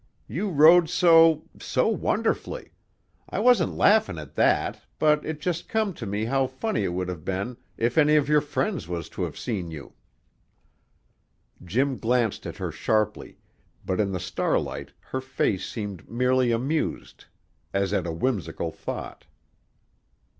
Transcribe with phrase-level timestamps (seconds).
[0.27, 2.71] You rode so so wonderfully.
[3.29, 7.07] I wasn't laughin' at that, but it just come to me how funny it would
[7.07, 9.93] have been if any of your friends was to have seen you!"
[11.63, 13.37] Jim glanced at her sharply,
[13.85, 17.25] but in the starlight her face seemed merely amused
[17.71, 19.27] as at a whimsical thought.